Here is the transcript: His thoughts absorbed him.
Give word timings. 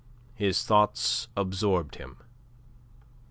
His 0.33 0.63
thoughts 0.63 1.27
absorbed 1.37 1.97
him. 1.97 2.17